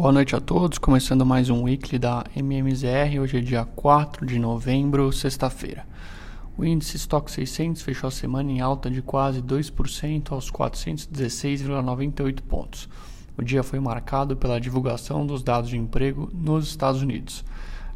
[0.00, 3.18] Boa noite a todos, começando mais um weekly da MMZR.
[3.20, 5.84] Hoje é dia 4 de novembro, sexta-feira.
[6.56, 12.88] O índice Stock 600 fechou a semana em alta de quase 2% aos 416,98 pontos.
[13.36, 17.44] O dia foi marcado pela divulgação dos dados de emprego nos Estados Unidos.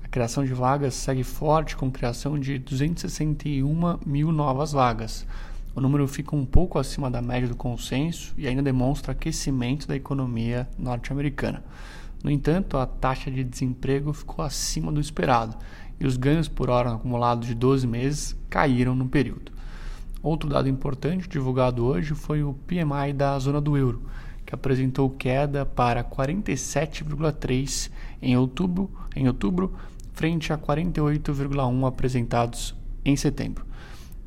[0.03, 5.25] A criação de vagas segue forte, com criação de 261 mil novas vagas.
[5.75, 9.97] O número fica um pouco acima da média do consenso e ainda demonstra aquecimento da
[9.97, 11.65] economia norte-americana.
[12.23, 15.57] No entanto, a taxa de desemprego ficou acima do esperado
[15.99, 19.51] e os ganhos por hora acumulados de 12 meses caíram no período.
[20.23, 24.03] Outro dado importante divulgado hoje foi o PMI da zona do euro,
[24.45, 29.75] que apresentou queda para 47,3 em outubro, em outubro,
[30.13, 33.65] frente a 48,1 apresentados em setembro.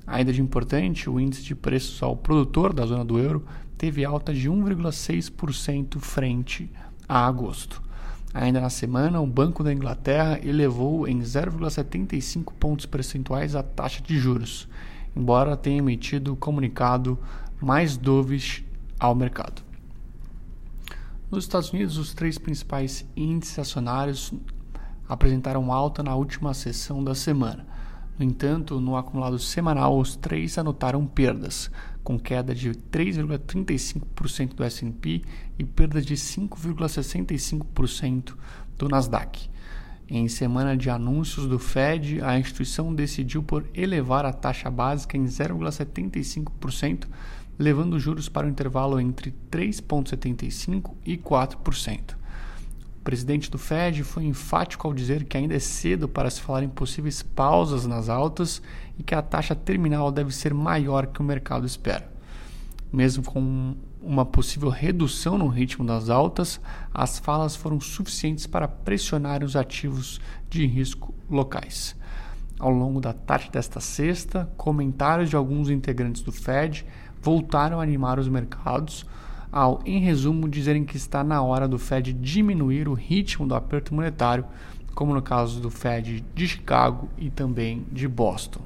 [0.08, 3.46] Ainda de importante, o índice de preços ao produtor da zona do euro
[3.78, 6.72] teve alta de 1,6% frente
[7.08, 7.82] a agosto.
[8.34, 14.18] Ainda na semana, o Banco da Inglaterra elevou em 0,75 pontos percentuais a taxa de
[14.20, 14.68] juros,
[15.16, 17.18] embora tenha emitido comunicado
[17.62, 18.64] mais dovish
[19.00, 19.64] ao mercado.
[21.32, 24.34] Nos Estados Unidos, os três principais índices acionários
[25.08, 27.66] apresentaram alta na última sessão da semana.
[28.18, 31.70] No entanto, no acumulado semanal, os três anotaram perdas,
[32.02, 35.22] com queda de 3,35% do S&P
[35.60, 38.34] e perda de 5,65%
[38.78, 39.50] do Nasdaq.
[40.08, 45.26] Em semana de anúncios do Fed, a instituição decidiu por elevar a taxa básica em
[45.26, 47.08] 0,75%,
[47.58, 52.16] levando os juros para o um intervalo entre 3,75% e 4%
[53.06, 56.68] presidente do Fed foi enfático ao dizer que ainda é cedo para se falar em
[56.68, 58.64] possíveis pausas nas altas
[58.98, 62.12] e que a taxa terminal deve ser maior que o mercado espera.
[62.92, 66.60] Mesmo com uma possível redução no ritmo das altas,
[66.92, 71.96] as falas foram suficientes para pressionar os ativos de risco locais.
[72.58, 76.84] Ao longo da tarde desta sexta, comentários de alguns integrantes do Fed
[77.22, 79.06] voltaram a animar os mercados
[79.56, 83.96] ao, em resumo, dizerem que está na hora do Fed diminuir o ritmo do aperto
[83.96, 84.44] monetário,
[84.94, 88.60] como no caso do Fed de Chicago e também de Boston.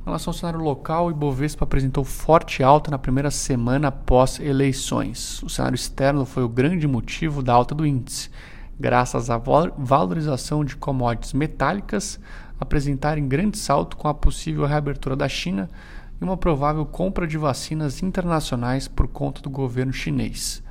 [0.00, 5.40] Em relação ao cenário local, o Ibovespa apresentou forte alta na primeira semana após eleições.
[5.44, 8.30] O cenário externo foi o grande motivo da alta do índice,
[8.80, 9.40] graças à
[9.78, 12.18] valorização de commodities metálicas
[12.58, 15.70] apresentarem grande salto com a possível reabertura da China
[16.22, 20.62] e uma provável compra de vacinas internacionais por conta do governo chinês.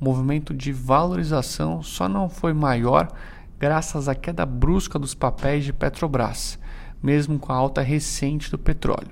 [0.00, 3.12] O movimento de valorização só não foi maior
[3.58, 6.58] graças à queda brusca dos papéis de Petrobras,
[7.02, 9.10] mesmo com a alta recente do petróleo.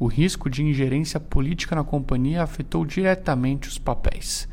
[0.00, 4.48] O risco de ingerência política na companhia afetou diretamente os papéis.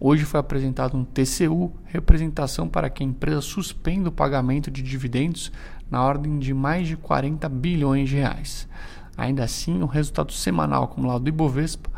[0.00, 5.52] Hoje foi apresentado um TCU, representação para que a empresa suspenda o pagamento de dividendos
[5.90, 8.68] na ordem de mais de 40 bilhões de reais.
[9.18, 11.90] Ainda assim, o resultado semanal acumulado do Ibovespa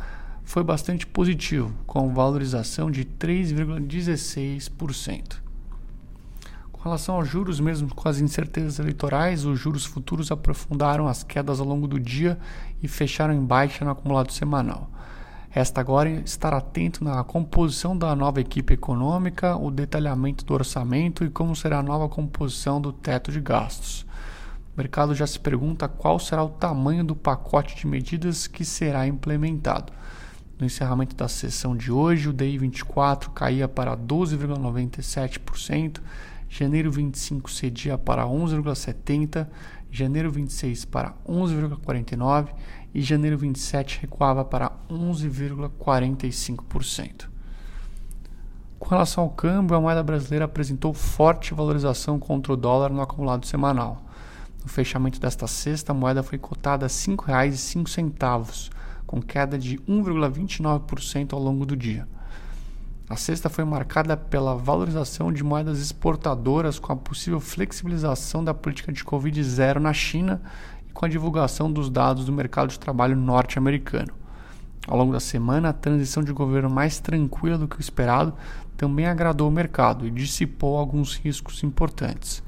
[0.43, 5.37] foi bastante positivo, com valorização de 3,16%.
[6.73, 11.61] Com relação aos juros, mesmo com as incertezas eleitorais, os juros futuros aprofundaram as quedas
[11.61, 12.39] ao longo do dia
[12.83, 14.89] e fecharam em baixa no acumulado semanal.
[15.51, 21.29] Resta agora estar atento na composição da nova equipe econômica, o detalhamento do orçamento e
[21.29, 24.09] como será a nova composição do teto de gastos.
[24.81, 29.93] Mercado já se pergunta qual será o tamanho do pacote de medidas que será implementado.
[30.59, 36.01] No encerramento da sessão de hoje, o DI 24 caía para 12,97%,
[36.49, 39.47] janeiro 25 cedia para 11,70%,
[39.91, 42.49] janeiro 26 para 11,49%
[42.95, 47.29] e janeiro 27 recuava para 11,45%.
[48.79, 53.45] Com relação ao câmbio, a moeda brasileira apresentou forte valorização contra o dólar no acumulado
[53.45, 54.07] semanal.
[54.63, 58.71] No fechamento desta sexta, a moeda foi cotada a R$ 5,05,
[59.07, 62.07] com queda de 1,29% ao longo do dia.
[63.09, 68.93] A sexta foi marcada pela valorização de moedas exportadoras com a possível flexibilização da política
[68.93, 70.41] de Covid-0 na China
[70.89, 74.13] e com a divulgação dos dados do mercado de trabalho norte-americano.
[74.87, 78.33] Ao longo da semana, a transição de governo mais tranquila do que o esperado
[78.77, 82.43] também agradou o mercado e dissipou alguns riscos importantes.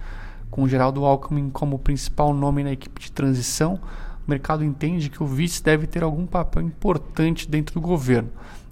[0.53, 3.81] Com Geraldo Alckmin como principal nome na equipe de transição,
[4.27, 8.29] o mercado entende que o vice deve ter algum papel importante dentro do governo,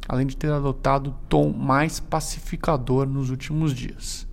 [0.07, 4.29] além de ter adotado tom mais pacificador nos últimos dias.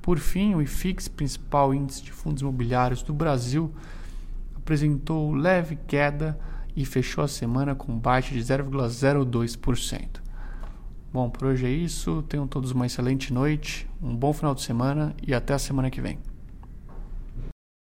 [0.00, 3.70] Por fim, o IFIX, principal índice de fundos imobiliários do Brasil,
[4.56, 6.40] apresentou leve queda
[6.74, 10.22] e fechou a semana com baixa de 0,02%.
[11.12, 12.22] Bom, por hoje é isso.
[12.22, 16.00] Tenham todos uma excelente noite, um bom final de semana e até a semana que
[16.00, 16.18] vem.